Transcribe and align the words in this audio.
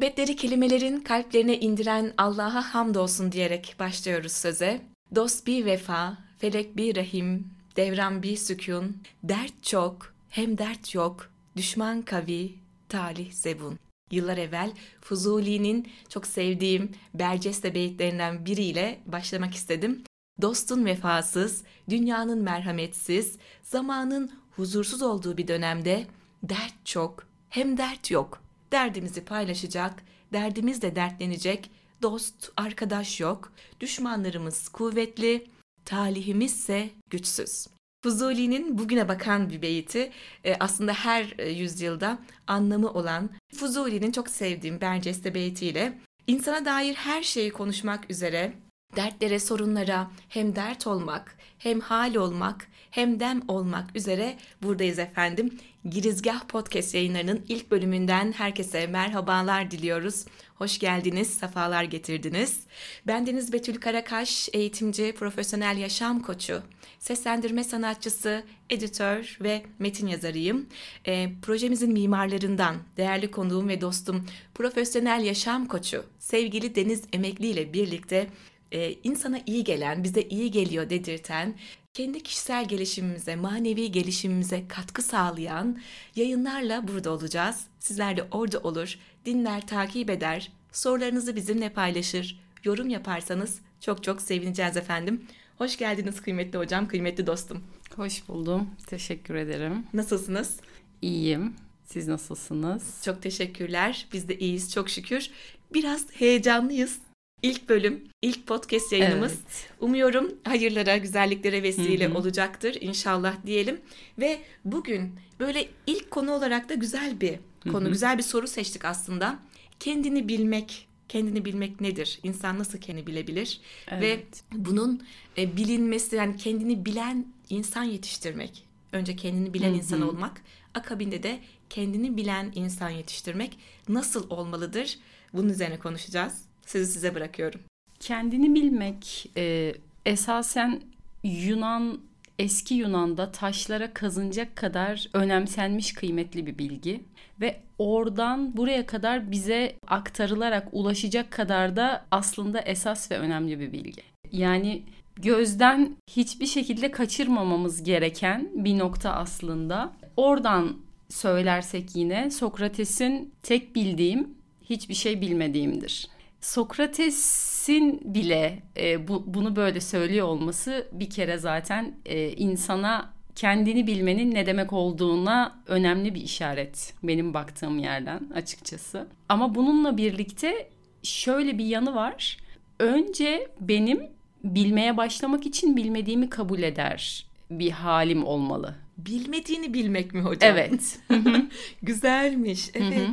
Hikmetleri 0.00 0.36
kelimelerin 0.36 1.00
kalplerine 1.00 1.60
indiren 1.60 2.14
Allah'a 2.18 2.74
hamdolsun 2.74 3.32
diyerek 3.32 3.76
başlıyoruz 3.78 4.32
söze. 4.32 4.80
Dost 5.14 5.46
bir 5.46 5.64
vefa, 5.64 6.18
felek 6.38 6.76
bir 6.76 6.96
rahim, 6.96 7.50
devran 7.76 8.22
bir 8.22 8.36
sükun, 8.36 8.96
dert 9.22 9.62
çok, 9.62 10.14
hem 10.28 10.58
dert 10.58 10.94
yok, 10.94 11.30
düşman 11.56 12.02
kavi, 12.02 12.54
talih 12.88 13.32
zebun. 13.32 13.78
Yıllar 14.10 14.38
evvel 14.38 14.72
Fuzuli'nin 15.00 15.88
çok 16.08 16.26
sevdiğim 16.26 16.92
Berceste 17.14 17.74
beyitlerinden 17.74 18.46
biriyle 18.46 19.00
başlamak 19.06 19.54
istedim. 19.54 20.02
Dostun 20.42 20.84
vefasız, 20.84 21.64
dünyanın 21.90 22.42
merhametsiz, 22.42 23.36
zamanın 23.62 24.30
huzursuz 24.50 25.02
olduğu 25.02 25.36
bir 25.36 25.48
dönemde 25.48 26.06
dert 26.42 26.74
çok, 26.86 27.26
hem 27.48 27.76
dert 27.76 28.10
yok. 28.10 28.49
Derdimizi 28.72 29.24
paylaşacak, 29.24 30.02
derdimiz 30.32 30.82
de 30.82 30.96
dertlenecek, 30.96 31.70
dost, 32.02 32.52
arkadaş 32.56 33.20
yok. 33.20 33.52
Düşmanlarımız 33.80 34.68
kuvvetli, 34.68 35.46
talihimizse 35.84 36.90
güçsüz. 37.10 37.66
Fuzuli'nin 38.02 38.78
bugüne 38.78 39.08
bakan 39.08 39.50
bir 39.50 39.62
beyti 39.62 40.10
e, 40.44 40.54
aslında 40.60 40.92
her 40.92 41.34
e, 41.38 41.50
yüzyılda 41.50 42.18
anlamı 42.46 42.92
olan 42.92 43.30
Fuzuli'nin 43.54 44.12
çok 44.12 44.28
sevdiğim 44.28 44.80
Berceste 44.80 45.34
beytiyle 45.34 45.98
insana 46.26 46.64
dair 46.64 46.94
her 46.94 47.22
şeyi 47.22 47.50
konuşmak 47.52 48.10
üzere 48.10 48.52
dertlere, 48.96 49.38
sorunlara 49.38 50.10
hem 50.28 50.56
dert 50.56 50.86
olmak, 50.86 51.36
hem 51.58 51.80
hal 51.80 52.14
olmak, 52.14 52.68
hem 52.90 53.20
dem 53.20 53.42
olmak 53.48 53.96
üzere 53.96 54.36
buradayız 54.62 54.98
efendim. 54.98 55.58
Girizgah 55.88 56.40
Podcast 56.44 56.94
yayınlarının 56.94 57.44
ilk 57.48 57.70
bölümünden 57.70 58.32
herkese 58.32 58.86
merhabalar 58.86 59.70
diliyoruz. 59.70 60.24
Hoş 60.54 60.78
geldiniz, 60.78 61.34
sefalar 61.34 61.84
getirdiniz. 61.84 62.60
Ben 63.06 63.26
Deniz 63.26 63.52
Betül 63.52 63.80
Karakaş, 63.80 64.48
eğitimci, 64.52 65.14
profesyonel 65.18 65.76
yaşam 65.76 66.20
koçu, 66.20 66.62
seslendirme 66.98 67.64
sanatçısı, 67.64 68.44
editör 68.70 69.38
ve 69.40 69.62
metin 69.78 70.06
yazarıyım. 70.06 70.66
E, 71.06 71.28
projemizin 71.42 71.92
mimarlarından 71.92 72.76
değerli 72.96 73.30
konuğum 73.30 73.68
ve 73.68 73.80
dostum, 73.80 74.26
profesyonel 74.54 75.24
yaşam 75.24 75.66
koçu, 75.66 76.04
sevgili 76.18 76.74
Deniz 76.74 77.02
Emekli 77.12 77.46
ile 77.46 77.72
birlikte 77.72 78.26
e, 78.72 78.92
insana 79.04 79.40
iyi 79.46 79.64
gelen, 79.64 80.04
bize 80.04 80.22
iyi 80.22 80.50
geliyor 80.50 80.90
dedirten, 80.90 81.54
kendi 81.94 82.22
kişisel 82.22 82.68
gelişimimize, 82.68 83.36
manevi 83.36 83.92
gelişimimize 83.92 84.68
katkı 84.68 85.02
sağlayan 85.02 85.80
yayınlarla 86.16 86.88
burada 86.88 87.10
olacağız. 87.10 87.64
Sizler 87.78 88.16
de 88.16 88.24
orada 88.30 88.58
olur, 88.58 88.98
dinler, 89.24 89.66
takip 89.66 90.10
eder, 90.10 90.52
sorularınızı 90.72 91.36
bizimle 91.36 91.68
paylaşır, 91.68 92.40
yorum 92.64 92.88
yaparsanız 92.88 93.60
çok 93.80 94.04
çok 94.04 94.22
sevineceğiz 94.22 94.76
efendim. 94.76 95.26
Hoş 95.58 95.76
geldiniz 95.76 96.20
kıymetli 96.22 96.58
hocam, 96.58 96.88
kıymetli 96.88 97.26
dostum. 97.26 97.64
Hoş 97.96 98.28
buldum. 98.28 98.70
Teşekkür 98.86 99.34
ederim. 99.34 99.86
Nasılsınız? 99.94 100.56
İyiyim. 101.02 101.54
Siz 101.84 102.08
nasılsınız? 102.08 103.02
Çok 103.04 103.22
teşekkürler. 103.22 104.06
Biz 104.12 104.28
de 104.28 104.38
iyiyiz 104.38 104.72
çok 104.72 104.90
şükür. 104.90 105.30
Biraz 105.74 106.06
heyecanlıyız. 106.12 106.98
İlk 107.42 107.68
bölüm, 107.68 108.04
ilk 108.22 108.46
podcast 108.46 108.92
yayınımız. 108.92 109.32
Evet. 109.32 109.70
Umuyorum 109.80 110.34
hayırlara, 110.44 110.96
güzelliklere 110.96 111.62
vesile 111.62 112.08
Hı-hı. 112.08 112.18
olacaktır 112.18 112.76
inşallah 112.80 113.46
diyelim. 113.46 113.80
Ve 114.18 114.40
bugün 114.64 115.14
böyle 115.40 115.68
ilk 115.86 116.10
konu 116.10 116.32
olarak 116.32 116.68
da 116.68 116.74
güzel 116.74 117.20
bir 117.20 117.38
konu, 117.72 117.84
Hı-hı. 117.84 117.92
güzel 117.92 118.18
bir 118.18 118.22
soru 118.22 118.48
seçtik 118.48 118.84
aslında. 118.84 119.38
Kendini 119.80 120.28
bilmek, 120.28 120.88
kendini 121.08 121.44
bilmek 121.44 121.80
nedir? 121.80 122.18
İnsan 122.22 122.58
nasıl 122.58 122.78
kendini 122.78 123.06
bilebilir? 123.06 123.60
Evet. 123.88 124.02
Ve 124.02 124.24
bunun 124.52 125.02
e, 125.38 125.56
bilinmesi, 125.56 126.16
yani 126.16 126.36
kendini 126.36 126.84
bilen 126.84 127.26
insan 127.50 127.82
yetiştirmek. 127.82 128.64
Önce 128.92 129.16
kendini 129.16 129.54
bilen 129.54 129.68
Hı-hı. 129.68 129.76
insan 129.76 130.00
olmak, 130.00 130.42
akabinde 130.74 131.22
de 131.22 131.38
kendini 131.70 132.16
bilen 132.16 132.52
insan 132.54 132.90
yetiştirmek 132.90 133.58
nasıl 133.88 134.30
olmalıdır? 134.30 134.98
Bunun 135.32 135.48
üzerine 135.48 135.78
konuşacağız. 135.78 136.49
Sözü 136.66 136.92
size 136.92 137.14
bırakıyorum. 137.14 137.60
Kendini 138.00 138.54
bilmek 138.54 139.30
e, 139.36 139.74
esasen 140.06 140.80
Yunan 141.22 142.00
eski 142.38 142.74
Yunan'da 142.74 143.32
taşlara 143.32 143.94
kazınacak 143.94 144.56
kadar 144.56 145.08
önemsenmiş 145.12 145.92
kıymetli 145.92 146.46
bir 146.46 146.58
bilgi 146.58 147.00
ve 147.40 147.60
oradan 147.78 148.56
buraya 148.56 148.86
kadar 148.86 149.30
bize 149.30 149.76
aktarılarak 149.86 150.68
ulaşacak 150.72 151.30
kadar 151.30 151.76
da 151.76 152.06
aslında 152.10 152.60
esas 152.60 153.10
ve 153.10 153.18
önemli 153.18 153.60
bir 153.60 153.72
bilgi. 153.72 154.02
Yani 154.32 154.82
gözden 155.16 155.96
hiçbir 156.10 156.46
şekilde 156.46 156.90
kaçırmamamız 156.90 157.82
gereken 157.82 158.48
bir 158.54 158.78
nokta 158.78 159.12
aslında. 159.12 159.92
Oradan 160.16 160.76
söylersek 161.08 161.96
yine 161.96 162.30
Sokrates'in 162.30 163.32
tek 163.42 163.74
bildiğim 163.74 164.28
hiçbir 164.70 164.94
şey 164.94 165.20
bilmediğimdir. 165.20 166.08
Sokrates'in 166.40 168.14
bile 168.14 168.62
e, 168.76 169.08
bu, 169.08 169.24
bunu 169.26 169.56
böyle 169.56 169.80
söylüyor 169.80 170.26
olması 170.26 170.88
bir 170.92 171.10
kere 171.10 171.38
zaten 171.38 171.94
e, 172.06 172.30
insana 172.32 173.12
kendini 173.34 173.86
bilmenin 173.86 174.34
ne 174.34 174.46
demek 174.46 174.72
olduğuna 174.72 175.62
önemli 175.66 176.14
bir 176.14 176.20
işaret 176.20 176.94
benim 177.02 177.34
baktığım 177.34 177.78
yerden 177.78 178.20
açıkçası. 178.34 179.06
Ama 179.28 179.54
bununla 179.54 179.96
birlikte 179.96 180.70
şöyle 181.02 181.58
bir 181.58 181.64
yanı 181.64 181.94
var. 181.94 182.38
Önce 182.78 183.48
benim 183.60 184.06
bilmeye 184.44 184.96
başlamak 184.96 185.46
için 185.46 185.76
bilmediğimi 185.76 186.30
kabul 186.30 186.62
eder 186.62 187.26
bir 187.50 187.70
halim 187.70 188.24
olmalı. 188.24 188.74
Bilmediğini 188.98 189.74
bilmek 189.74 190.14
mi 190.14 190.20
hocam? 190.20 190.50
Evet. 190.56 191.00
Güzelmiş. 191.82 192.70
Evet. 192.74 193.08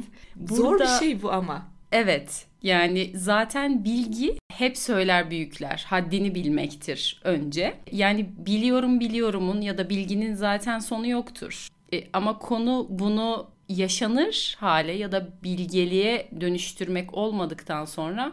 Zor 0.50 0.72
Burada, 0.72 0.84
bir 0.84 1.06
şey 1.06 1.22
bu 1.22 1.32
ama. 1.32 1.68
Evet. 1.92 2.47
Yani 2.64 3.12
zaten 3.16 3.86
bilgi 3.86 4.38
hep 4.52 4.78
söyler 4.78 5.32
büyükler. 5.32 5.86
Haddini 5.88 6.36
bilmektir 6.36 7.22
önce. 7.24 7.74
Yani 7.92 8.30
biliyorum 8.38 9.00
biliyorumun 9.00 9.62
ya 9.62 9.78
da 9.78 9.90
bilginin 9.90 10.34
zaten 10.34 10.80
sonu 10.80 11.08
yoktur. 11.08 11.68
E, 11.94 12.04
ama 12.14 12.40
konu 12.40 12.88
bunu 12.90 13.48
yaşanır 13.70 14.56
hale 14.60 14.92
ya 14.92 15.12
da 15.12 15.30
bilgeliğe 15.44 16.30
dönüştürmek 16.42 17.14
olmadıktan 17.14 17.86
sonra 17.86 18.32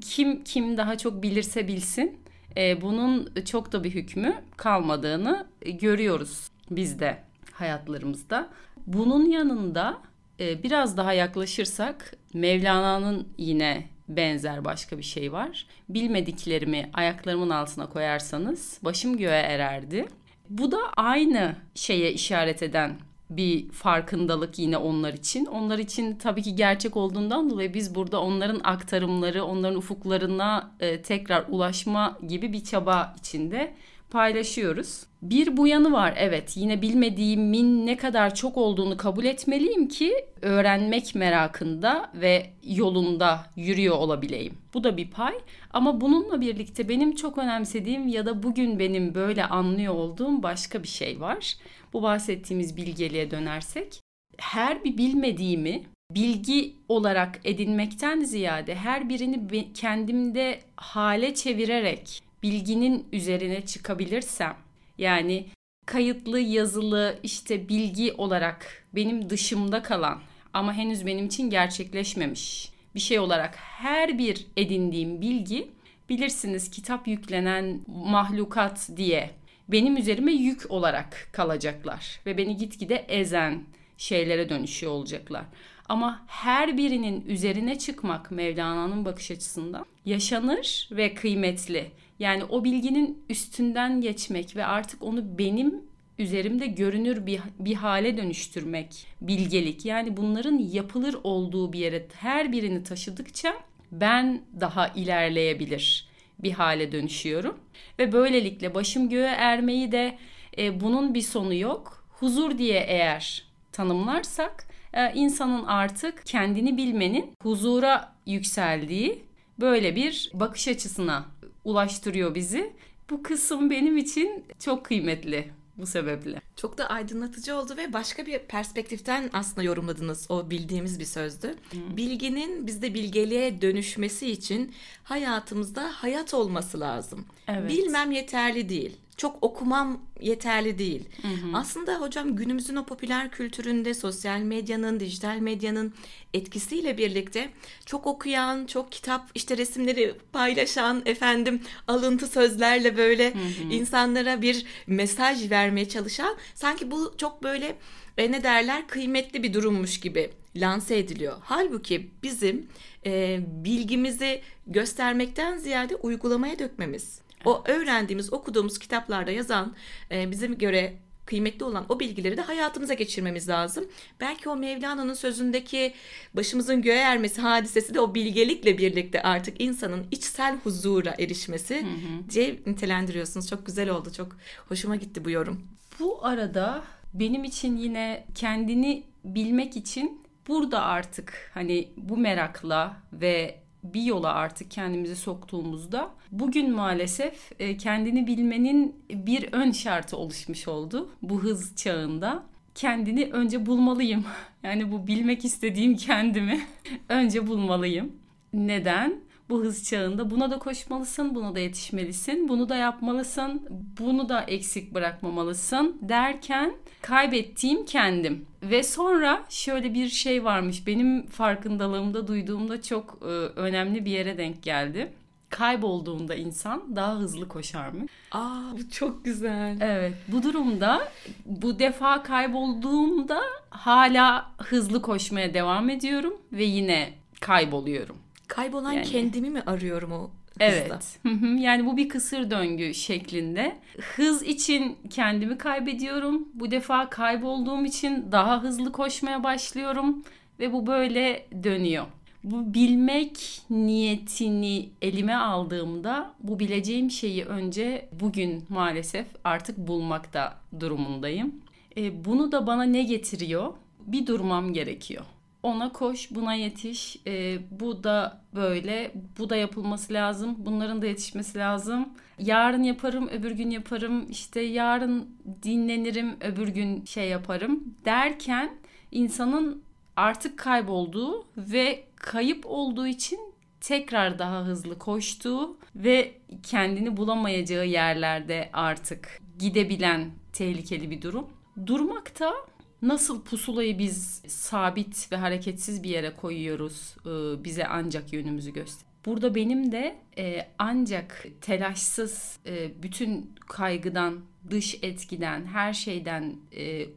kim 0.00 0.44
kim 0.44 0.76
daha 0.76 0.98
çok 0.98 1.22
bilirse 1.22 1.68
bilsin 1.68 2.18
e, 2.56 2.80
bunun 2.80 3.32
çok 3.44 3.72
da 3.72 3.84
bir 3.84 3.90
hükmü 3.90 4.34
kalmadığını 4.56 5.46
görüyoruz 5.66 6.48
biz 6.70 7.00
de 7.00 7.18
hayatlarımızda. 7.52 8.48
Bunun 8.86 9.30
yanında 9.30 9.98
e, 10.40 10.62
biraz 10.62 10.96
daha 10.96 11.12
yaklaşırsak 11.12 12.14
Mevlana'nın 12.34 13.28
yine 13.38 13.88
benzer 14.08 14.64
başka 14.64 14.98
bir 14.98 15.02
şey 15.02 15.32
var. 15.32 15.66
Bilmediklerimi 15.88 16.90
ayaklarımın 16.92 17.50
altına 17.50 17.88
koyarsanız 17.88 18.78
başım 18.82 19.16
göğe 19.16 19.40
ererdi. 19.40 20.06
Bu 20.50 20.72
da 20.72 20.78
aynı 20.96 21.56
şeye 21.74 22.12
işaret 22.12 22.62
eden 22.62 22.98
bir 23.30 23.68
farkındalık 23.70 24.58
yine 24.58 24.76
onlar 24.76 25.14
için. 25.14 25.46
Onlar 25.46 25.78
için 25.78 26.16
tabii 26.16 26.42
ki 26.42 26.56
gerçek 26.56 26.96
olduğundan 26.96 27.50
dolayı 27.50 27.74
biz 27.74 27.94
burada 27.94 28.20
onların 28.20 28.60
aktarımları, 28.64 29.44
onların 29.44 29.78
ufuklarına 29.78 30.70
e, 30.80 31.02
tekrar 31.02 31.44
ulaşma 31.48 32.18
gibi 32.28 32.52
bir 32.52 32.64
çaba 32.64 33.14
içinde 33.18 33.74
paylaşıyoruz. 34.10 35.06
Bir 35.22 35.56
bu 35.56 35.66
yanı 35.66 35.92
var 35.92 36.14
evet 36.16 36.56
yine 36.56 36.82
bilmediğimin 36.82 37.86
ne 37.86 37.96
kadar 37.96 38.34
çok 38.34 38.56
olduğunu 38.56 38.96
kabul 38.96 39.24
etmeliyim 39.24 39.88
ki 39.88 40.14
öğrenmek 40.42 41.14
merakında 41.14 42.10
ve 42.14 42.46
yolunda 42.64 43.46
yürüyor 43.56 43.96
olabileyim. 43.96 44.58
Bu 44.74 44.84
da 44.84 44.96
bir 44.96 45.10
pay 45.10 45.34
ama 45.72 46.00
bununla 46.00 46.40
birlikte 46.40 46.88
benim 46.88 47.14
çok 47.14 47.38
önemsediğim 47.38 48.08
ya 48.08 48.26
da 48.26 48.42
bugün 48.42 48.78
benim 48.78 49.14
böyle 49.14 49.44
anlıyor 49.44 49.94
olduğum 49.94 50.42
başka 50.42 50.82
bir 50.82 50.88
şey 50.88 51.20
var. 51.20 51.56
Bu 51.92 52.02
bahsettiğimiz 52.02 52.76
bilgeliğe 52.76 53.30
dönersek 53.30 54.00
her 54.38 54.84
bir 54.84 54.98
bilmediğimi 54.98 55.82
bilgi 56.14 56.74
olarak 56.88 57.40
edinmekten 57.44 58.20
ziyade 58.20 58.74
her 58.74 59.08
birini 59.08 59.72
kendimde 59.72 60.60
hale 60.76 61.34
çevirerek 61.34 62.29
bilginin 62.42 63.08
üzerine 63.12 63.66
çıkabilirsem 63.66 64.56
yani 64.98 65.46
kayıtlı 65.86 66.40
yazılı 66.40 67.18
işte 67.22 67.68
bilgi 67.68 68.12
olarak 68.12 68.84
benim 68.94 69.30
dışımda 69.30 69.82
kalan 69.82 70.20
ama 70.52 70.74
henüz 70.74 71.06
benim 71.06 71.26
için 71.26 71.50
gerçekleşmemiş 71.50 72.72
bir 72.94 73.00
şey 73.00 73.18
olarak 73.18 73.56
her 73.56 74.18
bir 74.18 74.46
edindiğim 74.56 75.20
bilgi 75.20 75.70
bilirsiniz 76.08 76.70
kitap 76.70 77.08
yüklenen 77.08 77.80
mahlukat 77.86 78.90
diye 78.96 79.30
benim 79.68 79.96
üzerime 79.96 80.32
yük 80.32 80.70
olarak 80.70 81.28
kalacaklar 81.32 82.20
ve 82.26 82.36
beni 82.36 82.56
gitgide 82.56 82.94
ezen 83.08 83.64
şeylere 83.96 84.48
dönüşüyor 84.48 84.92
olacaklar. 84.92 85.44
Ama 85.88 86.24
her 86.26 86.76
birinin 86.76 87.24
üzerine 87.26 87.78
çıkmak 87.78 88.30
Mevlana'nın 88.30 89.04
bakış 89.04 89.30
açısından 89.30 89.86
yaşanır 90.04 90.88
ve 90.92 91.14
kıymetli. 91.14 91.90
Yani 92.20 92.44
o 92.44 92.64
bilginin 92.64 93.24
üstünden 93.28 94.00
geçmek 94.00 94.56
ve 94.56 94.66
artık 94.66 95.02
onu 95.02 95.38
benim 95.38 95.84
üzerimde 96.18 96.66
görünür 96.66 97.26
bir, 97.26 97.40
bir 97.58 97.74
hale 97.74 98.16
dönüştürmek 98.16 99.06
bilgelik. 99.20 99.84
Yani 99.84 100.16
bunların 100.16 100.58
yapılır 100.58 101.16
olduğu 101.24 101.72
bir 101.72 101.78
yere 101.78 102.06
her 102.12 102.52
birini 102.52 102.82
taşıdıkça 102.82 103.54
ben 103.92 104.42
daha 104.60 104.88
ilerleyebilir 104.88 106.08
bir 106.38 106.52
hale 106.52 106.92
dönüşüyorum. 106.92 107.58
Ve 107.98 108.12
böylelikle 108.12 108.74
başım 108.74 109.08
göğe 109.08 109.30
ermeyi 109.30 109.92
de 109.92 110.18
e, 110.58 110.80
bunun 110.80 111.14
bir 111.14 111.22
sonu 111.22 111.54
yok. 111.54 112.06
Huzur 112.10 112.58
diye 112.58 112.84
eğer 112.88 113.44
tanımlarsak 113.72 114.66
e, 114.92 115.12
insanın 115.14 115.64
artık 115.64 116.26
kendini 116.26 116.76
bilmenin 116.76 117.32
huzura 117.42 118.12
yükseldiği 118.26 119.24
böyle 119.60 119.96
bir 119.96 120.30
bakış 120.34 120.68
açısına 120.68 121.24
ulaştırıyor 121.64 122.34
bizi. 122.34 122.72
Bu 123.10 123.22
kısım 123.22 123.70
benim 123.70 123.96
için 123.96 124.44
çok 124.58 124.84
kıymetli 124.84 125.50
bu 125.76 125.86
sebeple. 125.86 126.42
Çok 126.56 126.78
da 126.78 126.90
aydınlatıcı 126.90 127.56
oldu 127.56 127.76
ve 127.76 127.92
başka 127.92 128.26
bir 128.26 128.38
perspektiften 128.38 129.30
aslında 129.32 129.62
yorumladınız. 129.62 130.26
O 130.30 130.50
bildiğimiz 130.50 131.00
bir 131.00 131.04
sözdü. 131.04 131.48
Hı. 131.48 131.96
Bilginin 131.96 132.66
bizde 132.66 132.94
bilgeliğe 132.94 133.62
dönüşmesi 133.62 134.30
için 134.30 134.74
hayatımızda 135.04 135.90
hayat 135.92 136.34
olması 136.34 136.80
lazım. 136.80 137.26
Evet. 137.48 137.70
Bilmem 137.70 138.10
yeterli 138.10 138.68
değil 138.68 138.96
çok 139.20 139.42
okumam 139.42 140.00
yeterli 140.20 140.78
değil. 140.78 141.08
Hı 141.22 141.28
hı. 141.28 141.56
Aslında 141.56 142.00
hocam 142.00 142.36
günümüzün 142.36 142.76
o 142.76 142.84
popüler 142.84 143.30
kültüründe 143.30 143.94
sosyal 143.94 144.38
medyanın, 144.40 145.00
dijital 145.00 145.38
medyanın 145.38 145.94
etkisiyle 146.34 146.98
birlikte 146.98 147.50
çok 147.86 148.06
okuyan, 148.06 148.66
çok 148.66 148.92
kitap 148.92 149.30
işte 149.34 149.56
resimleri 149.56 150.14
paylaşan 150.32 151.02
efendim 151.06 151.62
alıntı 151.88 152.26
sözlerle 152.26 152.96
böyle 152.96 153.34
hı 153.34 153.38
hı. 153.38 153.72
insanlara 153.72 154.42
bir 154.42 154.66
mesaj 154.86 155.50
vermeye 155.50 155.88
çalışan 155.88 156.36
sanki 156.54 156.90
bu 156.90 157.14
çok 157.18 157.42
böyle 157.42 157.76
e, 158.18 158.32
ne 158.32 158.42
derler 158.42 158.88
kıymetli 158.88 159.42
bir 159.42 159.54
durummuş 159.54 160.00
gibi 160.00 160.30
lanse 160.56 160.98
ediliyor. 160.98 161.36
Halbuki 161.40 162.10
bizim 162.22 162.68
e, 163.06 163.40
bilgimizi 163.64 164.40
göstermekten 164.66 165.58
ziyade 165.58 165.96
uygulamaya 165.96 166.58
dökmemiz 166.58 167.20
o 167.44 167.62
öğrendiğimiz, 167.66 168.32
okuduğumuz 168.32 168.78
kitaplarda 168.78 169.30
yazan 169.30 169.74
e, 170.10 170.30
bize 170.30 170.46
göre 170.46 170.94
kıymetli 171.30 171.64
olan 171.64 171.86
o 171.88 172.00
bilgileri 172.00 172.36
de 172.36 172.40
hayatımıza 172.40 172.94
geçirmemiz 172.94 173.48
lazım. 173.48 173.84
Belki 174.20 174.48
o 174.48 174.56
Mevlana'nın 174.56 175.14
sözündeki 175.14 175.94
başımızın 176.34 176.82
göğe 176.82 176.98
ermesi 176.98 177.40
hadisesi 177.40 177.94
de 177.94 178.00
o 178.00 178.14
bilgelikle 178.14 178.78
birlikte 178.78 179.22
artık 179.22 179.60
insanın 179.60 180.06
içsel 180.10 180.56
huzura 180.56 181.14
erişmesi 181.18 181.76
hı 181.76 181.84
hı. 181.84 182.30
diye 182.30 182.58
nitelendiriyorsunuz. 182.66 183.48
Çok 183.48 183.66
güzel 183.66 183.90
oldu. 183.90 184.12
Çok 184.16 184.36
hoşuma 184.68 184.96
gitti 184.96 185.24
bu 185.24 185.30
yorum. 185.30 185.62
Bu 186.00 186.26
arada 186.26 186.84
benim 187.14 187.44
için 187.44 187.76
yine 187.76 188.24
kendini 188.34 189.02
bilmek 189.24 189.76
için 189.76 190.22
burada 190.48 190.82
artık 190.82 191.50
hani 191.54 191.88
bu 191.96 192.16
merakla 192.16 192.96
ve 193.12 193.58
bir 193.84 194.02
yola 194.02 194.34
artık 194.34 194.70
kendimizi 194.70 195.16
soktuğumuzda 195.16 196.10
bugün 196.32 196.70
maalesef 196.70 197.52
e, 197.58 197.76
kendini 197.76 198.26
bilmenin 198.26 198.96
bir 199.10 199.52
ön 199.52 199.70
şartı 199.70 200.16
oluşmuş 200.16 200.68
oldu 200.68 201.10
bu 201.22 201.42
hız 201.42 201.76
çağında. 201.76 202.42
Kendini 202.74 203.24
önce 203.32 203.66
bulmalıyım. 203.66 204.24
Yani 204.62 204.92
bu 204.92 205.06
bilmek 205.06 205.44
istediğim 205.44 205.96
kendimi 205.96 206.60
önce 207.08 207.46
bulmalıyım. 207.46 208.12
Neden? 208.52 209.20
bu 209.50 209.60
hız 209.60 209.84
çağında 209.84 210.30
buna 210.30 210.50
da 210.50 210.58
koşmalısın, 210.58 211.34
buna 211.34 211.54
da 211.54 211.58
yetişmelisin, 211.58 212.48
bunu 212.48 212.68
da 212.68 212.76
yapmalısın, 212.76 213.68
bunu 214.00 214.28
da 214.28 214.40
eksik 214.40 214.94
bırakmamalısın 214.94 215.98
derken 216.02 216.74
kaybettiğim 217.02 217.84
kendim. 217.84 218.46
Ve 218.62 218.82
sonra 218.82 219.44
şöyle 219.48 219.94
bir 219.94 220.08
şey 220.08 220.44
varmış 220.44 220.86
benim 220.86 221.26
farkındalığımda 221.26 222.28
duyduğumda 222.28 222.82
çok 222.82 223.18
e, 223.22 223.26
önemli 223.60 224.04
bir 224.04 224.10
yere 224.10 224.38
denk 224.38 224.62
geldi. 224.62 225.12
Kaybolduğunda 225.50 226.34
insan 226.34 226.96
daha 226.96 227.16
hızlı 227.16 227.48
koşar 227.48 227.88
mı? 227.88 228.06
Aa 228.32 228.72
bu 228.72 228.90
çok 228.90 229.24
güzel. 229.24 229.76
Evet 229.80 230.14
bu 230.28 230.42
durumda 230.42 231.08
bu 231.46 231.78
defa 231.78 232.22
kaybolduğumda 232.22 233.40
hala 233.70 234.50
hızlı 234.58 235.02
koşmaya 235.02 235.54
devam 235.54 235.90
ediyorum 235.90 236.34
ve 236.52 236.64
yine 236.64 237.12
kayboluyorum. 237.40 238.16
Kaybolan 238.48 238.92
yani. 238.92 239.06
kendimi 239.06 239.50
mi 239.50 239.62
arıyorum 239.66 240.12
o 240.12 240.30
Evet. 240.60 241.18
yani 241.58 241.86
bu 241.86 241.96
bir 241.96 242.08
kısır 242.08 242.50
döngü 242.50 242.94
şeklinde. 242.94 243.76
Hız 244.16 244.42
için 244.42 244.96
kendimi 245.10 245.58
kaybediyorum. 245.58 246.48
Bu 246.54 246.70
defa 246.70 247.10
kaybolduğum 247.10 247.84
için 247.84 248.32
daha 248.32 248.62
hızlı 248.62 248.92
koşmaya 248.92 249.44
başlıyorum 249.44 250.24
ve 250.60 250.72
bu 250.72 250.86
böyle 250.86 251.46
dönüyor. 251.62 252.06
Bu 252.44 252.74
bilmek 252.74 253.62
niyetini 253.70 254.88
elime 255.02 255.34
aldığımda 255.34 256.34
bu 256.40 256.60
bileceğim 256.60 257.10
şeyi 257.10 257.44
önce 257.44 258.08
bugün 258.20 258.64
maalesef 258.68 259.26
artık 259.44 259.78
bulmakta 259.78 260.58
durumundayım. 260.80 261.54
E, 261.96 262.24
bunu 262.24 262.52
da 262.52 262.66
bana 262.66 262.82
ne 262.82 263.02
getiriyor? 263.02 263.72
Bir 264.06 264.26
durmam 264.26 264.72
gerekiyor 264.72 265.24
ona 265.62 265.92
koş, 265.92 266.30
buna 266.30 266.54
yetiş, 266.54 267.16
e, 267.26 267.58
bu 267.70 268.04
da 268.04 268.40
böyle, 268.54 269.12
bu 269.38 269.50
da 269.50 269.56
yapılması 269.56 270.12
lazım, 270.12 270.54
bunların 270.58 271.02
da 271.02 271.06
yetişmesi 271.06 271.58
lazım. 271.58 272.08
Yarın 272.38 272.82
yaparım, 272.82 273.28
öbür 273.28 273.50
gün 273.50 273.70
yaparım, 273.70 274.30
işte 274.30 274.60
yarın 274.60 275.28
dinlenirim, 275.62 276.36
öbür 276.40 276.68
gün 276.68 277.04
şey 277.04 277.28
yaparım 277.28 277.94
derken 278.04 278.70
insanın 279.12 279.82
artık 280.16 280.58
kaybolduğu 280.58 281.44
ve 281.56 282.04
kayıp 282.16 282.66
olduğu 282.66 283.06
için 283.06 283.40
tekrar 283.80 284.38
daha 284.38 284.64
hızlı 284.64 284.98
koştuğu 284.98 285.76
ve 285.96 286.34
kendini 286.62 287.16
bulamayacağı 287.16 287.86
yerlerde 287.86 288.70
artık 288.72 289.40
gidebilen 289.58 290.30
tehlikeli 290.52 291.10
bir 291.10 291.22
durum. 291.22 291.46
Durmakta 291.86 292.52
Nasıl 293.02 293.42
pusulayı 293.42 293.98
biz 293.98 294.42
sabit 294.46 295.32
ve 295.32 295.36
hareketsiz 295.36 296.02
bir 296.02 296.10
yere 296.10 296.34
koyuyoruz 296.36 297.14
e, 297.26 297.64
bize 297.64 297.86
ancak 297.86 298.32
yönümüzü 298.32 298.72
göster. 298.72 299.10
Burada 299.26 299.54
benim 299.54 299.92
de 299.92 300.16
e, 300.38 300.68
ancak 300.78 301.46
telaşsız 301.60 302.58
e, 302.66 303.02
bütün 303.02 303.54
kaygıdan, 303.68 304.40
dış 304.70 304.98
etkiden, 305.02 305.66
her 305.66 305.92
şeyden 305.92 306.56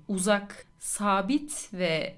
uzak, 0.08 0.65
sabit 0.79 1.69
ve 1.74 2.15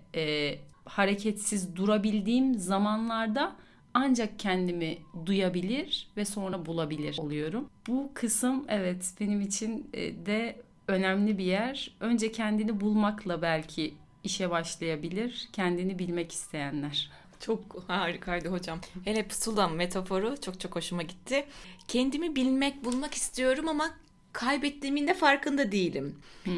hareketsiz 0.85 1.75
durabildiğim 1.75 2.55
zamanlarda 2.55 3.55
ancak 3.93 4.39
kendimi 4.39 4.97
duyabilir 5.25 6.07
ve 6.17 6.25
sonra 6.25 6.65
bulabilir 6.65 7.17
oluyorum. 7.19 7.69
Bu 7.87 8.11
kısım 8.13 8.65
evet 8.67 9.13
benim 9.19 9.41
için 9.41 9.91
de 10.25 10.55
önemli 10.87 11.37
bir 11.37 11.45
yer. 11.45 11.91
Önce 11.99 12.31
kendini 12.31 12.81
bulmakla 12.81 13.41
belki 13.41 13.93
işe 14.23 14.49
başlayabilir. 14.49 15.49
Kendini 15.53 15.99
bilmek 15.99 16.31
isteyenler. 16.31 17.11
Çok 17.39 17.83
harikaydı 17.87 18.49
hocam. 18.49 18.79
Hele 19.03 19.27
pusula 19.27 19.67
metaforu 19.67 20.41
çok 20.41 20.59
çok 20.59 20.75
hoşuma 20.75 21.01
gitti. 21.01 21.45
Kendimi 21.87 22.35
bilmek, 22.35 22.85
bulmak 22.85 23.13
istiyorum 23.13 23.67
ama 23.67 23.91
kaybettiğimin 24.33 25.07
de 25.07 25.13
farkında 25.13 25.71
değilim. 25.71 26.15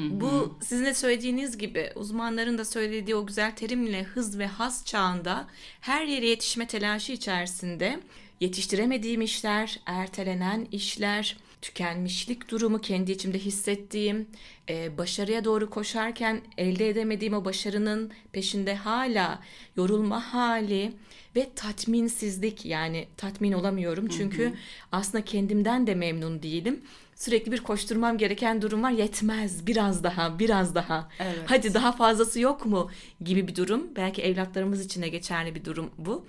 Bu 0.10 0.57
sizin 0.62 0.86
de 0.86 0.93
söylediğiniz 0.93 1.57
gibi 1.57 1.91
uzmanların 1.96 2.57
da 2.57 2.65
söylediği 2.65 3.15
o 3.15 3.25
güzel 3.25 3.55
terimle 3.55 4.03
hız 4.03 4.39
ve 4.39 4.48
haz 4.48 4.86
çağında 4.86 5.48
her 5.81 6.05
yere 6.05 6.27
yetişme 6.27 6.67
telaşı 6.67 7.12
içerisinde 7.12 8.00
yetiştiremediğim 8.39 9.22
işler, 9.22 9.79
ertelenen 9.86 10.67
işler, 10.72 11.38
tükenmişlik 11.62 12.52
durumu 12.52 12.82
kendi 12.82 13.12
içimde 13.12 13.40
hissettiğim, 13.40 14.28
e, 14.70 14.98
başarıya 14.98 15.44
doğru 15.44 15.70
koşarken 15.70 16.42
elde 16.58 16.90
edemediğim 16.90 17.34
o 17.34 17.46
başarının 17.46 18.12
peşinde 18.32 18.76
hala 18.76 19.40
yorulma 19.76 20.34
hali 20.34 20.94
ve 21.36 21.50
tatminsizlik 21.56 22.66
yani 22.66 23.08
tatmin 23.18 23.52
olamıyorum 23.52 24.08
çünkü 24.08 24.46
hı 24.46 24.50
hı. 24.50 24.54
aslında 24.92 25.26
kendimden 25.26 25.88
de 25.88 25.96
memnun 25.96 26.44
değilim. 26.44 26.82
Sürekli 27.16 27.52
bir 27.52 27.60
koşturmam 27.60 28.18
gereken 28.18 28.62
durum 28.62 28.84
var. 28.84 28.92
Yetmez. 28.92 29.68
Biraz 29.68 30.04
daha, 30.04 30.40
biraz 30.40 30.76
daha. 30.76 31.10
Evet. 31.20 31.40
Hadi 31.46 31.74
daha 31.74 31.92
fazlası 31.92 32.40
yok 32.40 32.66
mu 32.66 32.90
gibi 33.22 33.48
bir 33.48 33.56
durum. 33.56 33.88
Belki 33.96 34.22
evlatlarımız 34.22 34.86
için 34.86 35.02
de 35.02 35.10
geçerli 35.10 35.56
bir 35.56 35.66
durum 35.66 35.92
bu. 35.98 36.26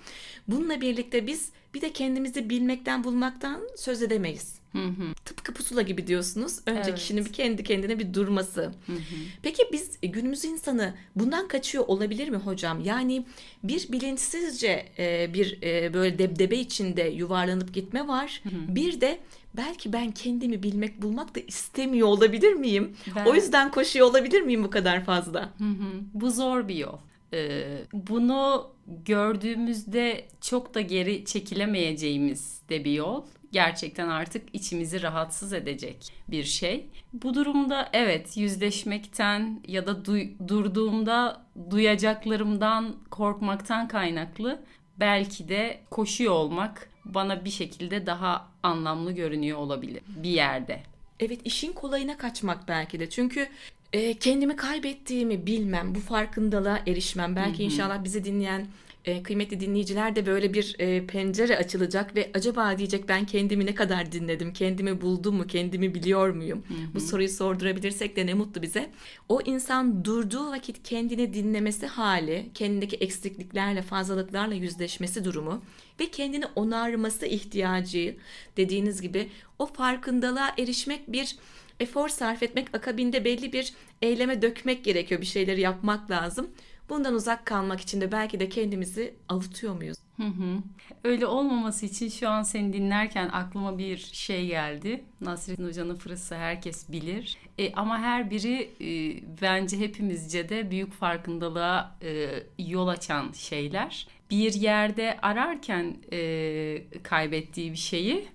Bununla 0.47 0.81
birlikte 0.81 1.27
biz 1.27 1.51
bir 1.73 1.81
de 1.81 1.93
kendimizi 1.93 2.49
bilmekten, 2.49 3.03
bulmaktan 3.03 3.61
söz 3.77 4.01
edemeyiz. 4.01 4.58
Hı 4.71 4.77
hı. 4.85 5.13
Tıpkı 5.25 5.53
pusula 5.53 5.81
gibi 5.81 6.07
diyorsunuz. 6.07 6.59
Önce 6.65 6.81
Evet. 6.89 6.95
kişinin 6.99 7.25
bir 7.25 7.33
kendi 7.33 7.63
kendine 7.63 7.99
bir 7.99 8.13
durması. 8.13 8.61
Hı 8.61 8.93
hı. 8.93 9.15
Peki 9.43 9.63
biz 9.71 9.91
e, 10.03 10.07
günümüz 10.07 10.45
insanı 10.45 10.93
bundan 11.15 11.47
kaçıyor 11.47 11.83
olabilir 11.87 12.29
mi 12.29 12.37
hocam? 12.37 12.81
Yani 12.85 13.25
bir 13.63 13.91
bilinçsizce 13.91 14.85
e, 14.99 15.33
bir 15.33 15.61
e, 15.63 15.93
böyle 15.93 16.19
debdebe 16.19 16.57
içinde 16.57 17.01
yuvarlanıp 17.03 17.73
gitme 17.73 18.07
var. 18.07 18.41
Bir 18.67 19.01
de 19.01 19.19
belki 19.57 19.93
ben 19.93 20.11
kendimi 20.11 20.63
bilmek 20.63 21.01
bulmak 21.01 21.35
da 21.35 21.39
istemiyor 21.39 22.07
olabilir 22.07 22.53
miyim? 22.53 22.95
Ben- 23.15 23.25
O 23.25 23.35
yüzden 23.35 23.71
koşuyor 23.71 24.07
olabilir 24.07 24.41
miyim 24.41 24.63
bu 24.63 24.69
kadar 24.69 25.05
fazla? 25.05 25.41
Hı 25.57 25.63
hı. 25.63 26.01
Bu 26.13 26.31
zor 26.31 26.67
bir 26.67 26.75
yol. 26.75 26.97
Ee, 27.33 27.77
bunu 27.93 28.67
gördüğümüzde 29.05 30.25
çok 30.41 30.73
da 30.73 30.81
geri 30.81 31.25
çekilemeyeceğimiz 31.25 32.61
de 32.69 32.85
bir 32.85 32.91
yol. 32.91 33.23
Gerçekten 33.51 34.07
artık 34.07 34.55
içimizi 34.55 35.01
rahatsız 35.01 35.53
edecek 35.53 36.13
bir 36.27 36.43
şey. 36.43 36.85
Bu 37.13 37.33
durumda 37.33 37.89
evet 37.93 38.37
yüzleşmekten 38.37 39.61
ya 39.67 39.87
da 39.87 39.91
duy- 39.91 40.47
durduğumda 40.47 41.41
duyacaklarımdan 41.69 42.95
korkmaktan 43.09 43.87
kaynaklı 43.87 44.61
belki 44.99 45.49
de 45.49 45.79
koşuyor 45.89 46.33
olmak 46.33 46.89
bana 47.05 47.45
bir 47.45 47.49
şekilde 47.49 48.05
daha 48.05 48.47
anlamlı 48.63 49.11
görünüyor 49.11 49.57
olabilir 49.57 50.01
bir 50.07 50.29
yerde. 50.29 50.83
Evet 51.19 51.39
işin 51.45 51.73
kolayına 51.73 52.17
kaçmak 52.17 52.67
belki 52.67 52.99
de. 52.99 53.09
Çünkü 53.09 53.47
e, 53.93 54.13
kendimi 54.13 54.55
kaybettiğimi 54.55 55.45
bilmem, 55.45 55.95
bu 55.95 55.99
farkındalığa 55.99 56.79
erişmem. 56.87 57.35
Belki 57.35 57.63
inşallah 57.63 58.03
bizi 58.03 58.23
dinleyen 58.23 58.67
e, 59.09 59.23
kıymetli 59.23 59.59
dinleyiciler 59.59 60.15
de 60.15 60.25
böyle 60.25 60.53
bir 60.53 60.75
e, 60.79 61.05
pencere 61.05 61.57
açılacak 61.57 62.15
ve 62.15 62.31
acaba 62.33 62.77
diyecek 62.77 63.09
ben 63.09 63.25
kendimi 63.25 63.65
ne 63.65 63.75
kadar 63.75 64.11
dinledim, 64.11 64.53
kendimi 64.53 65.01
buldum 65.01 65.35
mu, 65.35 65.47
kendimi 65.47 65.95
biliyor 65.95 66.29
muyum? 66.29 66.63
Bu 66.93 66.99
soruyu 66.99 67.29
sordurabilirsek 67.29 68.15
de 68.15 68.25
ne 68.25 68.33
mutlu 68.33 68.61
bize. 68.61 68.89
O 69.29 69.41
insan 69.41 70.05
durduğu 70.05 70.51
vakit 70.51 70.83
kendini 70.83 71.33
dinlemesi 71.33 71.87
hali, 71.87 72.49
kendindeki 72.53 72.95
eksikliklerle, 72.95 73.81
fazlalıklarla 73.81 74.53
yüzleşmesi 74.53 75.25
durumu 75.25 75.61
ve 75.99 76.11
kendini 76.11 76.45
onarması 76.55 77.25
ihtiyacı 77.25 78.15
dediğiniz 78.57 79.01
gibi 79.01 79.29
o 79.59 79.65
farkındalığa 79.65 80.53
erişmek 80.57 81.11
bir 81.11 81.35
efor 81.79 82.09
sarf 82.09 82.43
etmek 82.43 82.75
akabinde 82.75 83.25
belli 83.25 83.53
bir 83.53 83.73
eyleme 84.01 84.41
dökmek 84.41 84.83
gerekiyor. 84.83 85.21
Bir 85.21 85.25
şeyleri 85.25 85.61
yapmak 85.61 86.11
lazım. 86.11 86.49
Bundan 86.89 87.13
uzak 87.13 87.45
kalmak 87.45 87.81
için 87.81 88.01
de 88.01 88.11
belki 88.11 88.39
de 88.39 88.49
kendimizi 88.49 89.13
avutuyor 89.29 89.75
muyuz? 89.75 89.97
Hı 90.17 90.23
hı. 90.23 90.57
Öyle 91.03 91.25
olmaması 91.25 91.85
için 91.85 92.09
şu 92.09 92.29
an 92.29 92.43
seni 92.43 92.73
dinlerken 92.73 93.29
aklıma 93.29 93.77
bir 93.77 93.97
şey 93.97 94.47
geldi. 94.47 95.03
Nasrettin 95.21 95.67
Hoca'nın 95.67 95.95
fırısı 95.95 96.35
herkes 96.35 96.91
bilir. 96.91 97.37
E, 97.57 97.73
ama 97.73 97.99
her 97.99 98.29
biri 98.31 98.69
e, 98.81 99.21
bence 99.41 99.79
hepimizce 99.79 100.49
de 100.49 100.71
büyük 100.71 100.93
farkındalığa 100.93 101.97
e, 102.03 102.29
yol 102.59 102.87
açan 102.87 103.31
şeyler. 103.31 104.07
Bir 104.31 104.53
yerde 104.53 105.17
ararken 105.21 105.97
e, 106.13 106.81
kaybettiği 107.03 107.71
bir 107.71 107.77
şeyi 107.77 108.27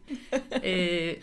e, 0.64 1.16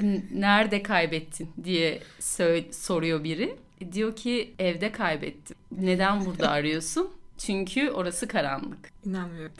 nerede 0.34 0.82
kaybettin 0.82 1.50
diye 1.64 2.00
sö- 2.20 2.72
soruyor 2.72 3.24
biri. 3.24 3.56
Diyor 3.92 4.16
ki 4.16 4.54
evde 4.58 4.92
kaybettim. 4.92 5.56
Neden 5.78 6.24
burada 6.24 6.50
arıyorsun? 6.50 7.10
Çünkü 7.38 7.90
orası 7.90 8.28
karanlık. 8.28 8.90
İnanmıyorum. 9.06 9.54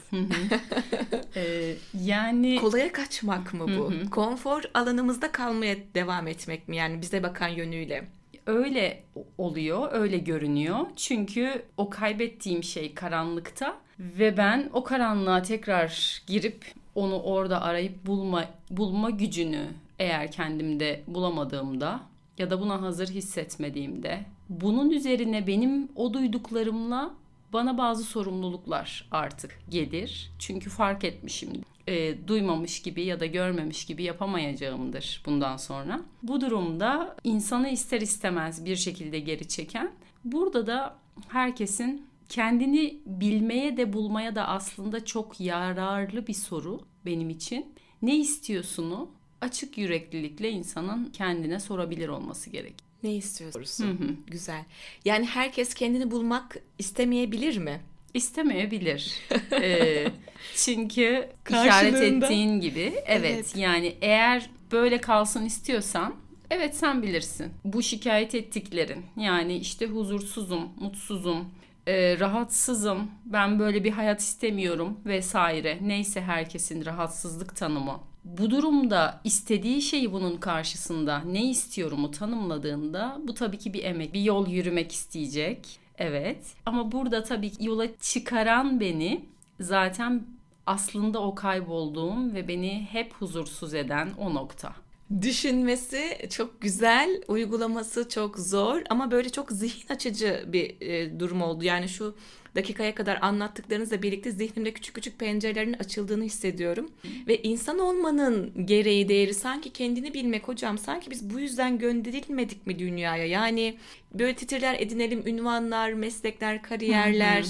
Ee, 1.35 1.75
yani 2.03 2.55
Kolaya 2.61 2.91
kaçmak 2.91 3.53
mı 3.53 3.67
bu? 3.77 4.09
Konfor 4.11 4.63
alanımızda 4.73 5.31
kalmaya 5.31 5.75
devam 5.95 6.27
etmek 6.27 6.67
mi? 6.67 6.75
Yani 6.77 7.01
bize 7.01 7.23
bakan 7.23 7.47
yönüyle. 7.47 8.07
öyle 8.47 9.03
oluyor, 9.37 9.89
öyle 9.91 10.17
görünüyor. 10.17 10.79
Çünkü 10.95 11.61
o 11.77 11.89
kaybettiğim 11.89 12.63
şey 12.63 12.93
karanlıkta 12.93 13.77
ve 13.99 14.37
ben 14.37 14.69
o 14.73 14.83
karanlığa 14.83 15.41
tekrar 15.41 16.21
girip 16.27 16.65
onu 16.95 17.21
orada 17.21 17.61
arayıp 17.61 18.05
bulma 18.05 18.45
bulma 18.69 19.09
gücünü 19.09 19.67
eğer 19.99 20.31
kendimde 20.31 21.01
bulamadığımda 21.07 21.99
ya 22.37 22.49
da 22.49 22.61
buna 22.61 22.81
hazır 22.81 23.07
hissetmediğimde 23.07 24.25
bunun 24.49 24.89
üzerine 24.89 25.47
benim 25.47 25.89
o 25.95 26.13
duyduklarımla 26.13 27.13
bana 27.53 27.77
bazı 27.77 28.03
sorumluluklar 28.03 29.07
artık 29.11 29.59
gelir. 29.69 30.31
Çünkü 30.39 30.69
fark 30.69 31.03
etmişim. 31.03 31.49
e, 31.87 32.27
duymamış 32.27 32.81
gibi 32.81 33.01
ya 33.05 33.19
da 33.19 33.25
görmemiş 33.25 33.85
gibi 33.85 34.03
yapamayacağımdır 34.03 35.23
bundan 35.25 35.57
sonra. 35.57 36.01
Bu 36.23 36.41
durumda 36.41 37.15
insanı 37.23 37.69
ister 37.69 38.01
istemez 38.01 38.65
bir 38.65 38.75
şekilde 38.75 39.19
geri 39.19 39.47
çeken. 39.47 39.91
Burada 40.23 40.67
da 40.67 40.95
herkesin 41.27 42.07
kendini 42.29 42.99
bilmeye 43.05 43.77
de 43.77 43.93
bulmaya 43.93 44.35
da 44.35 44.47
aslında 44.47 45.05
çok 45.05 45.39
yararlı 45.39 46.27
bir 46.27 46.33
soru 46.33 46.81
benim 47.05 47.29
için. 47.29 47.65
Ne 48.01 48.17
istiyorsunu 48.17 49.09
açık 49.41 49.77
yüreklilikle 49.77 50.49
insanın 50.49 51.09
kendine 51.09 51.59
sorabilir 51.59 52.07
olması 52.07 52.49
gerek. 52.49 52.73
Ne 53.03 53.15
istiyorsun? 53.15 54.19
Güzel. 54.27 54.63
Yani 55.05 55.25
herkes 55.25 55.73
kendini 55.73 56.11
bulmak 56.11 56.57
istemeyebilir 56.79 57.57
mi? 57.57 57.81
İstemeyebilir. 58.13 59.19
Ee, 59.51 60.07
çünkü 60.55 61.29
işaret 61.49 61.95
ettiğin 61.95 62.59
gibi 62.59 62.93
evet, 63.05 63.35
Evet. 63.35 63.55
yani 63.55 63.95
eğer 64.01 64.49
böyle 64.71 65.01
kalsın 65.01 65.45
istiyorsan 65.45 66.15
evet 66.49 66.75
sen 66.75 67.03
bilirsin. 67.03 67.53
Bu 67.65 67.83
şikayet 67.83 68.35
ettiklerin 68.35 69.05
yani 69.17 69.57
işte 69.57 69.85
huzursuzum, 69.85 70.69
mutsuzum, 70.79 71.49
e, 71.87 72.19
rahatsızım, 72.19 73.11
ben 73.25 73.59
böyle 73.59 73.83
bir 73.83 73.91
hayat 73.91 74.19
istemiyorum 74.21 74.99
vesaire. 75.05 75.77
Neyse 75.81 76.21
herkesin 76.21 76.85
rahatsızlık 76.85 77.55
tanımı. 77.55 77.99
Bu 78.25 78.49
durumda 78.49 79.21
istediği 79.23 79.81
şeyi 79.81 80.13
bunun 80.13 80.37
karşısında 80.37 81.19
ne 81.19 81.49
istiyorumu 81.49 82.11
tanımladığında 82.11 83.17
bu 83.23 83.33
tabii 83.33 83.57
ki 83.57 83.73
bir 83.73 83.83
emek, 83.83 84.13
bir 84.13 84.21
yol 84.21 84.47
yürümek 84.47 84.91
isteyecek. 84.91 85.79
Evet. 85.97 86.37
Ama 86.65 86.91
burada 86.91 87.23
tabii 87.23 87.49
ki 87.49 87.65
yola 87.65 87.97
çıkaran 87.97 88.79
beni 88.79 89.25
zaten 89.59 90.23
aslında 90.65 91.19
o 91.21 91.35
kaybolduğum 91.35 92.33
ve 92.33 92.47
beni 92.47 92.87
hep 92.91 93.13
huzursuz 93.13 93.73
eden 93.73 94.09
o 94.17 94.33
nokta. 94.33 94.84
Düşünmesi 95.21 96.27
çok 96.29 96.61
güzel, 96.61 97.21
uygulaması 97.27 98.09
çok 98.09 98.39
zor 98.39 98.81
ama 98.89 99.11
böyle 99.11 99.29
çok 99.29 99.51
zihin 99.51 99.87
açıcı 99.89 100.43
bir 100.47 100.81
e, 100.81 101.19
durum 101.19 101.41
oldu. 101.41 101.63
Yani 101.63 101.89
şu 101.89 102.15
dakikaya 102.55 102.95
kadar 102.95 103.19
anlattıklarınızla 103.21 104.01
birlikte 104.01 104.31
zihnimde 104.31 104.73
küçük 104.73 104.95
küçük 104.95 105.19
pencerelerin 105.19 105.73
açıldığını 105.73 106.23
hissediyorum. 106.23 106.91
Ve 107.27 107.41
insan 107.41 107.79
olmanın 107.79 108.65
gereği 108.65 109.09
değeri 109.09 109.33
sanki 109.33 109.73
kendini 109.73 110.13
bilmek 110.13 110.47
hocam. 110.47 110.77
Sanki 110.77 111.11
biz 111.11 111.29
bu 111.29 111.39
yüzden 111.39 111.79
gönderilmedik 111.79 112.67
mi 112.67 112.79
dünyaya? 112.79 113.25
Yani 113.25 113.77
böyle 114.13 114.35
titirler 114.35 114.75
edinelim, 114.79 115.27
ünvanlar, 115.27 115.93
meslekler, 115.93 116.61
kariyerler, 116.61 117.45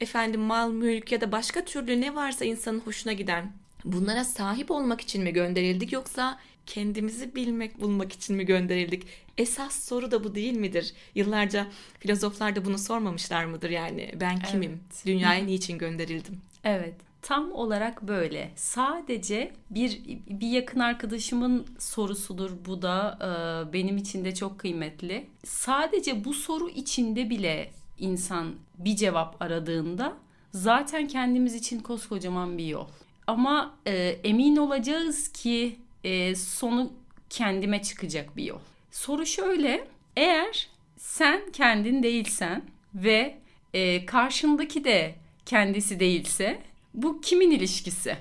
efendim 0.00 0.40
mal, 0.40 0.70
mülk 0.70 1.12
ya 1.12 1.20
da 1.20 1.32
başka 1.32 1.64
türlü 1.64 2.00
ne 2.00 2.14
varsa 2.14 2.44
insanın 2.44 2.80
hoşuna 2.80 3.12
giden. 3.12 3.52
Bunlara 3.84 4.24
sahip 4.24 4.70
olmak 4.70 5.00
için 5.00 5.22
mi 5.22 5.32
gönderildik 5.32 5.92
yoksa 5.92 6.38
kendimizi 6.66 7.34
bilmek, 7.34 7.80
bulmak 7.80 8.12
için 8.12 8.36
mi 8.36 8.46
gönderildik? 8.46 9.06
Esas 9.38 9.84
soru 9.84 10.10
da 10.10 10.24
bu 10.24 10.34
değil 10.34 10.56
midir? 10.56 10.94
Yıllarca 11.14 11.66
filozoflar 11.98 12.56
da 12.56 12.64
bunu 12.64 12.78
sormamışlar 12.78 13.44
mıdır 13.44 13.70
yani? 13.70 14.14
Ben 14.20 14.38
kimim? 14.38 14.70
Evet. 14.70 15.06
Dünyaya 15.06 15.44
niçin 15.44 15.78
gönderildim? 15.78 16.40
Evet. 16.64 16.94
Tam 17.22 17.52
olarak 17.52 18.02
böyle. 18.02 18.50
Sadece 18.56 19.52
bir 19.70 20.00
bir 20.28 20.48
yakın 20.48 20.80
arkadaşımın 20.80 21.66
sorusudur 21.78 22.50
bu 22.66 22.82
da 22.82 23.18
e, 23.20 23.72
benim 23.72 23.96
için 23.96 24.24
de 24.24 24.34
çok 24.34 24.58
kıymetli. 24.58 25.26
Sadece 25.44 26.24
bu 26.24 26.34
soru 26.34 26.68
içinde 26.68 27.30
bile 27.30 27.70
insan 27.98 28.54
bir 28.78 28.96
cevap 28.96 29.42
aradığında 29.42 30.16
zaten 30.52 31.08
kendimiz 31.08 31.54
için 31.54 31.80
koskocaman 31.80 32.58
bir 32.58 32.66
yol. 32.66 32.86
Ama 33.26 33.74
e, 33.86 33.96
emin 34.24 34.56
olacağız 34.56 35.28
ki 35.28 35.76
e, 36.04 36.34
sonu 36.34 36.92
kendime 37.30 37.82
çıkacak 37.82 38.36
bir 38.36 38.44
yol. 38.44 38.60
Soru 38.90 39.26
şöyle. 39.26 39.88
Eğer 40.16 40.68
sen 40.96 41.40
kendin 41.52 42.02
değilsen 42.02 42.62
ve 42.94 43.38
e, 43.74 44.06
karşındaki 44.06 44.84
de 44.84 45.14
kendisi 45.46 46.00
değilse 46.00 46.62
bu 46.94 47.20
kimin 47.20 47.50
ilişkisi? 47.50 48.16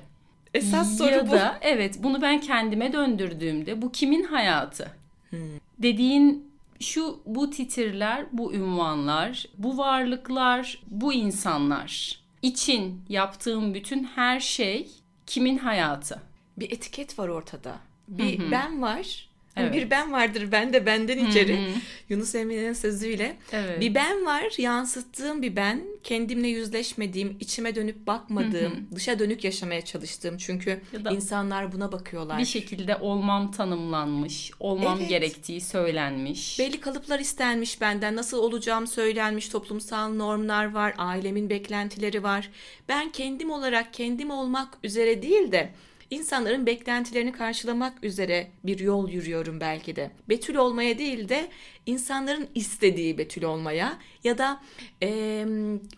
Esas 0.54 0.98
soru 0.98 1.12
ya 1.12 1.28
bu. 1.28 1.32
da 1.32 1.60
evet 1.62 1.96
bunu 2.04 2.22
ben 2.22 2.42
kendime 2.42 2.94
döndürdüğümde 2.94 3.82
bu 3.82 3.92
kimin 3.92 4.24
hayatı? 4.24 4.92
Dediğin 5.80 6.54
şu 6.80 7.22
bu 7.25 7.50
titirler, 7.50 8.25
bu 8.32 8.54
ünvanlar, 8.54 9.46
bu 9.58 9.78
varlıklar, 9.78 10.84
bu 10.88 11.13
insanlar 11.13 12.20
için 12.42 13.02
yaptığım 13.10 13.74
bütün 13.74 14.04
her 14.04 14.40
şey 14.40 14.92
kimin 15.25 15.58
hayatı? 15.58 16.22
Bir 16.57 16.72
etiket 16.72 17.19
var 17.19 17.27
ortada. 17.27 17.79
Bir 18.07 18.39
Hı 18.39 18.43
hı. 18.43 18.51
ben 18.51 18.81
var. 18.81 19.29
Hani 19.55 19.65
Evet. 19.65 19.75
Bir 19.75 19.89
ben 19.89 20.12
vardır 20.12 20.51
ben 20.51 20.74
de 20.74 20.86
benden 20.86 21.25
içeri. 21.25 21.57
Hı 21.57 21.62
hı. 21.65 21.74
Yunus 22.10 22.36
Emre'nin 22.36 22.74
sözüyle. 22.74 23.38
Evet. 23.51 23.81
Bir 23.81 23.95
ben 23.95 24.25
var, 24.25 24.43
yansıttığım 24.57 25.41
bir 25.41 25.55
ben, 25.55 25.81
kendimle 26.03 26.48
yüzleşmediğim, 26.48 27.38
içime 27.39 27.75
dönüp 27.75 28.07
bakmadığım, 28.07 28.88
dışa 28.95 29.19
dönük 29.19 29.43
yaşamaya 29.43 29.81
çalıştığım. 29.86 30.38
Çünkü 30.38 30.81
Ya 31.05 31.12
insanlar 31.12 31.72
buna 31.72 31.91
bakıyorlar. 31.91 32.39
bir 32.39 32.45
şekilde 32.45 32.95
olmam 32.95 33.51
tanımlanmış, 33.51 34.51
olmam 34.60 34.98
Evet. 35.00 35.10
gerektiği 35.10 35.62
söylenmiş. 35.62 36.60
Belli 36.60 36.79
kalıplar 36.79 37.19
istenmiş 37.19 37.81
benden. 37.81 38.15
Nasıl 38.15 38.38
olacağım 38.38 38.88
söylenmiş. 38.88 39.50
Toplumsal 39.50 40.13
normlar 40.13 40.72
var. 40.74 40.93
Ailemin 40.98 41.50
beklentileri 41.50 42.24
var. 42.24 42.50
Ben 42.89 43.12
kendim 43.12 43.51
olarak 43.51 43.93
kendim 43.93 44.29
olmak 44.31 44.77
üzere 44.83 45.22
değil 45.22 45.51
de 45.51 45.69
insanların 46.13 46.65
beklentilerini 46.65 47.32
karşılamak 47.32 48.03
üzere 48.03 48.48
bir 48.63 48.79
yol 48.79 49.10
yürüyorum 49.10 49.60
belki 49.60 49.96
de. 49.96 50.12
Betül 50.29 50.55
olmaya 50.55 50.98
değil 50.98 51.29
de 51.29 51.48
insanların 51.86 52.48
istediği 52.55 53.17
Betül 53.17 53.43
olmaya 53.43 53.98
ya 54.24 54.38
da 54.38 54.62
eee, 55.01 55.46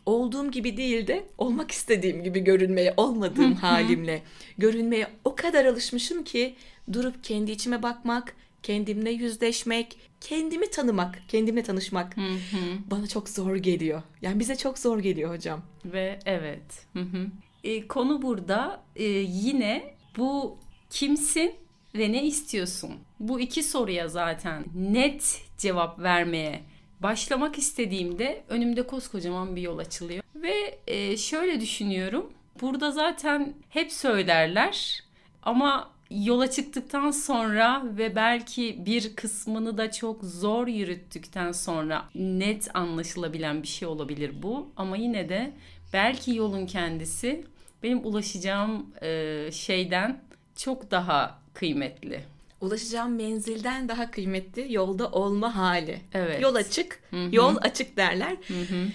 olduğum 0.05 0.51
gibi 0.51 0.77
değil 0.77 1.07
de 1.07 1.23
olmak 1.37 1.71
istediğim 1.71 2.23
gibi 2.23 2.39
görünmeye, 2.39 2.93
olmadığım 2.97 3.53
halimle 3.53 4.21
görünmeye 4.57 5.07
o 5.23 5.35
kadar 5.35 5.65
alışmışım 5.65 6.23
ki 6.23 6.55
durup 6.93 7.23
kendi 7.23 7.51
içime 7.51 7.83
bakmak, 7.83 8.35
kendimle 8.63 9.11
yüzleşmek, 9.11 9.97
kendimi 10.21 10.69
tanımak, 10.71 11.21
kendimle 11.27 11.63
tanışmak 11.63 12.17
Hı 12.17 12.21
hı. 12.21 12.57
bana 12.91 13.07
çok 13.07 13.29
zor 13.29 13.55
geliyor. 13.55 14.01
Yani 14.21 14.39
bize 14.39 14.55
çok 14.55 14.79
zor 14.79 14.99
geliyor 14.99 15.33
hocam. 15.35 15.61
Ve 15.85 16.19
evet. 16.25 16.85
Hı 16.93 16.99
hı. 16.99 17.27
E, 17.63 17.87
konu 17.87 18.21
burada 18.21 18.83
e, 18.95 19.03
yine 19.27 19.94
bu 20.17 20.57
kimsin 20.89 21.55
ve 21.95 22.11
ne 22.11 22.23
istiyorsun? 22.23 22.91
Bu 23.19 23.39
iki 23.39 23.63
soruya 23.63 24.07
zaten 24.07 24.65
net 24.75 25.41
cevap 25.57 25.99
vermeye 25.99 26.61
başlamak 26.99 27.57
istediğimde 27.57 28.43
önümde 28.49 28.87
koskocaman 28.87 29.55
bir 29.55 29.61
yol 29.61 29.77
açılıyor. 29.77 30.23
Ve 30.35 30.79
e, 30.87 31.17
şöyle 31.17 31.61
düşünüyorum. 31.61 32.33
Burada 32.61 32.91
zaten 32.91 33.53
hep 33.69 33.91
söylerler 33.91 35.03
ama 35.43 35.91
yola 36.09 36.51
çıktıktan 36.51 37.11
sonra 37.11 37.83
ve 37.85 38.15
belki 38.15 38.85
bir 38.85 39.15
kısmını 39.15 39.77
da 39.77 39.91
çok 39.91 40.23
zor 40.23 40.67
yürüttükten 40.67 41.51
sonra 41.51 42.05
net 42.15 42.75
anlaşılabilen 42.75 43.63
bir 43.63 43.67
şey 43.67 43.87
olabilir 43.87 44.31
bu. 44.43 44.69
Ama 44.75 44.97
yine 44.97 45.29
de 45.29 45.51
belki 45.93 46.35
yolun 46.35 46.65
kendisi 46.65 47.45
benim 47.83 48.05
ulaşacağım 48.05 48.85
e, 49.01 49.49
şeyden 49.51 50.21
çok 50.55 50.91
daha 50.91 51.39
kıymetli. 51.53 52.23
Ulaşacağım 52.61 53.15
menzilden 53.15 53.89
daha 53.89 54.11
kıymetli 54.11 54.73
yolda 54.73 55.11
olma 55.11 55.55
hali. 55.55 56.01
Evet. 56.13 56.41
Yol 56.41 56.55
açık, 56.55 56.99
hı. 57.09 57.29
yol 57.31 57.55
açık 57.61 57.97
derler. 57.97 58.37
Hı 58.47 58.61
hı. 58.61 58.87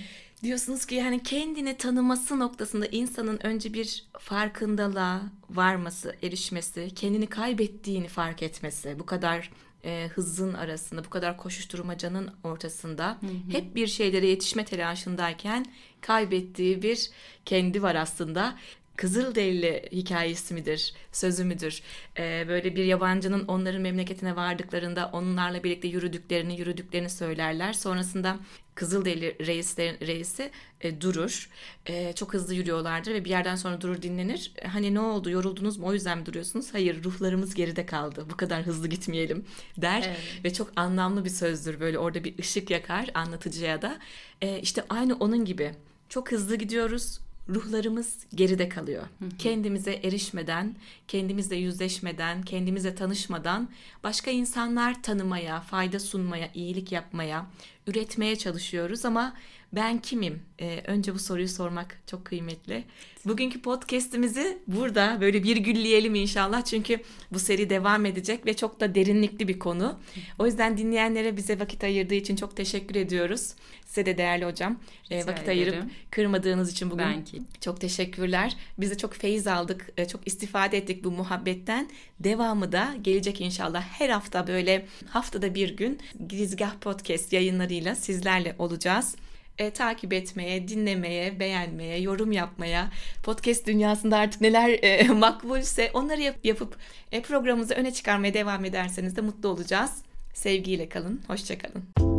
Diyorsunuz 0.43 0.87
ki 0.87 0.95
yani 0.95 1.23
kendini 1.23 1.77
tanıması 1.77 2.39
noktasında 2.39 2.87
insanın 2.87 3.39
önce 3.43 3.75
bir 3.75 4.05
farkındalığa 4.19 5.23
varması, 5.51 6.17
erişmesi, 6.23 6.91
kendini 6.95 7.27
kaybettiğini 7.27 8.09
fark 8.09 8.43
etmesi, 8.43 8.99
bu 8.99 9.07
kadar 9.07 9.51
e, 9.85 10.09
hızın 10.15 10.55
arasında, 10.55 11.05
bu 11.05 11.11
kadar 11.11 11.37
koşuşturmacanın 11.37 12.31
ortasında 12.45 13.19
hep 13.51 13.75
bir 13.75 13.87
şeylere 13.87 14.27
yetişme 14.27 14.65
telaşındayken 14.65 15.67
kaybettiği 16.01 16.83
bir 16.83 17.11
kendi 17.45 17.83
var 17.83 17.95
aslında. 17.95 18.59
Kızılderili 19.01 19.89
hikayesi 19.93 20.55
midir, 20.55 20.95
sözü 21.13 21.45
müdür? 21.45 21.83
Ee, 22.19 22.45
böyle 22.49 22.77
bir 22.77 22.85
yabancının 22.85 23.47
onların 23.47 23.81
memleketine 23.81 24.37
vardıklarında 24.37 25.11
onlarla 25.13 25.65
birlikte 25.65 25.89
yürüdüklerini, 25.89 26.59
yürüdüklerini 26.59 27.11
söylerler. 27.11 27.73
Sonrasında 27.73 28.37
Kızılderili 28.75 29.47
reislerin 29.47 30.07
reisi 30.07 30.51
e, 30.81 31.01
durur. 31.01 31.51
E, 31.87 32.13
çok 32.13 32.35
hızlı 32.35 32.55
yürüyorlardır 32.55 33.15
ve 33.15 33.25
bir 33.25 33.31
yerden 33.31 33.57
sonra 33.57 33.81
durur 33.81 34.03
dinlenir. 34.03 34.53
E, 34.57 34.69
Hani 34.69 34.95
ne 34.95 35.01
oldu, 35.01 35.31
yoruldunuz 35.31 35.77
mu 35.77 35.87
o 35.87 35.93
yüzden 35.93 36.19
mi 36.19 36.27
duruyorsunuz? 36.27 36.75
Hayır, 36.75 37.05
ruhlarımız 37.05 37.55
geride 37.55 37.87
kaldı. 37.87 38.27
Bu 38.31 38.37
kadar 38.37 38.63
hızlı 38.63 38.89
gitmeyelim 38.89 39.45
der. 39.77 40.05
Evet. 40.07 40.45
Ve 40.45 40.53
çok 40.53 40.73
anlamlı 40.77 41.25
bir 41.25 41.31
sözdür. 41.31 41.81
Böyle 41.81 41.99
orada 41.99 42.25
bir 42.25 42.39
ışık 42.39 42.71
yakar 42.71 43.11
anlatıcıya 43.15 43.83
da. 43.83 43.99
E, 44.43 44.61
işte 44.61 44.85
aynı 44.89 45.15
onun 45.15 45.45
gibi. 45.45 45.73
Çok 46.09 46.33
hızlı 46.33 46.57
gidiyoruz 46.57 47.21
ruhlarımız 47.49 48.17
geride 48.35 48.69
kalıyor. 48.69 49.03
Kendimize 49.39 49.93
erişmeden, 49.93 50.77
kendimizle 51.09 51.57
yüzleşmeden, 51.57 52.43
kendimizle 52.43 52.95
tanışmadan 52.95 53.69
başka 54.05 54.31
insanlar 54.31 55.03
tanımaya, 55.03 55.61
fayda 55.61 56.01
sunmaya, 56.01 56.51
iyilik 56.55 56.93
yapmaya, 56.93 57.47
üretmeye 57.87 58.37
çalışıyoruz 58.37 59.05
ama 59.05 59.37
ben 59.73 59.99
kimim? 59.99 60.43
Ee, 60.61 60.81
önce 60.87 61.15
bu 61.15 61.19
soruyu 61.19 61.49
sormak 61.49 61.99
çok 62.07 62.25
kıymetli. 62.25 62.85
Bugünkü 63.27 63.63
podcast'imizi 63.63 64.59
burada 64.67 65.19
böyle 65.21 65.43
virgülleyelim 65.43 66.15
inşallah. 66.15 66.65
Çünkü 66.65 66.99
bu 67.33 67.39
seri 67.39 67.71
devam 67.71 68.07
edecek 68.07 68.47
ve 68.47 68.57
çok 68.57 68.81
da 68.81 68.95
derinlikli 68.95 69.49
bir 69.49 69.59
konu. 69.59 69.99
O 70.39 70.47
yüzden 70.47 70.79
dinleyenlere 70.79 71.37
bize 71.37 71.59
vakit 71.61 71.85
ayırdığı 71.85 72.15
için 72.15 72.37
çok 72.37 72.57
teşekkür 72.57 72.95
ediyoruz. 72.95 73.53
Size 73.87 74.07
de 74.07 74.19
değerli 74.19 74.45
hocam 74.45 74.81
e, 75.11 75.17
Rica 75.19 75.33
vakit 75.33 75.49
ayırıp 75.49 75.75
ederim. 75.75 75.91
kırmadığınız 76.11 76.73
için 76.73 76.91
bugün 76.91 77.05
Ben 77.05 77.25
ki. 77.25 77.43
çok 77.61 77.81
teşekkürler. 77.81 78.57
Biz 78.79 78.91
de 78.91 78.97
çok 78.97 79.15
feyiz 79.15 79.47
aldık, 79.47 79.89
e, 79.97 80.09
çok 80.09 80.27
istifade 80.27 80.79
ettik 80.79 81.05
bu 81.05 81.11
muhabbetten. 81.11 81.91
Devamı 82.21 82.73
da 82.73 82.95
gelecek 83.03 83.41
inşallah. 83.41 83.83
Her 83.83 84.09
hafta 84.09 84.47
böyle 84.47 84.87
haftada 85.09 85.55
bir 85.55 85.77
gün 85.77 85.99
Girizgah 86.29 86.75
Podcast 86.81 87.31
yayınlarıyla 87.71 87.95
sizlerle 87.95 88.55
olacağız. 88.59 89.17
E, 89.59 89.71
takip 89.71 90.13
etmeye, 90.13 90.69
dinlemeye, 90.69 91.41
beğenmeye, 91.41 92.01
yorum 92.01 92.33
yapmaya, 92.33 92.91
podcast 93.23 93.67
dünyasında 93.67 94.17
artık 94.17 94.41
neler 94.41 94.79
e, 94.83 95.09
makbulse 95.13 95.91
onları 95.95 96.21
yap- 96.21 96.45
yapıp 96.45 96.77
e, 97.13 97.23
programımızı 97.23 97.75
öne 97.75 97.93
çıkarmaya 97.93 98.35
devam 98.35 98.65
ederseniz 98.65 99.17
de 99.17 99.21
mutlu 99.21 99.49
olacağız. 99.49 100.03
Sevgiyle 100.35 100.89
kalın, 100.89 101.21
hoşça 101.27 101.59
kalın. 101.59 102.10